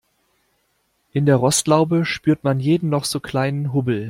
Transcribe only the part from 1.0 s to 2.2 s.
In der Rostlaube